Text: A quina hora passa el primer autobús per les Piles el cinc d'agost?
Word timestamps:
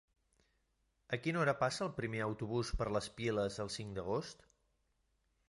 A 1.17 1.19
quina 1.25 1.41
hora 1.41 1.53
passa 1.59 1.83
el 1.87 1.91
primer 1.99 2.23
autobús 2.29 2.73
per 2.81 2.89
les 2.95 3.11
Piles 3.21 3.61
el 3.67 3.71
cinc 3.77 3.95
d'agost? 4.01 4.43